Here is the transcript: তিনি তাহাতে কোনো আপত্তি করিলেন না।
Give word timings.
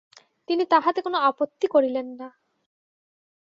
তিনি 0.47 0.63
তাহাতে 0.65 0.99
কোনো 1.01 1.17
আপত্তি 1.29 1.67
করিলেন 1.67 2.07
না। 2.19 2.27